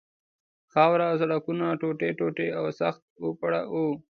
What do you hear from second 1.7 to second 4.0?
ټوټې ټوټې او سخت اوپړه وو.